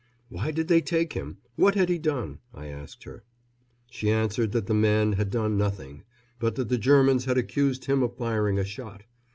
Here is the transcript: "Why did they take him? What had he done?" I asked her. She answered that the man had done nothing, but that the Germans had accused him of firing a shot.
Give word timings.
"Why 0.29 0.49
did 0.49 0.67
they 0.67 0.81
take 0.81 1.13
him? 1.13 1.37
What 1.57 1.75
had 1.75 1.87
he 1.87 1.99
done?" 1.99 2.39
I 2.55 2.69
asked 2.69 3.03
her. 3.03 3.23
She 3.91 4.09
answered 4.09 4.51
that 4.53 4.65
the 4.65 4.73
man 4.73 5.13
had 5.13 5.29
done 5.29 5.59
nothing, 5.59 6.01
but 6.39 6.55
that 6.55 6.69
the 6.69 6.79
Germans 6.79 7.25
had 7.25 7.37
accused 7.37 7.85
him 7.85 8.01
of 8.01 8.17
firing 8.17 8.57
a 8.57 8.65
shot. 8.65 9.03